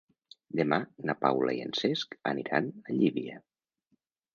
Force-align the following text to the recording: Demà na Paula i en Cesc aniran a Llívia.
Demà 0.59 0.79
na 1.09 1.15
Paula 1.27 1.55
i 1.59 1.63
en 1.67 1.75
Cesc 1.83 2.19
aniran 2.35 2.75
a 2.89 3.01
Llívia. 3.01 3.41